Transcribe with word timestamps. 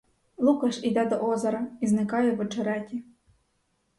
Лукаш 0.37 0.79
іде 0.83 1.05
до 1.05 1.15
озера 1.15 1.67
і 1.81 1.87
зникає 1.87 2.31
в 2.35 2.39
очереті. 2.39 3.03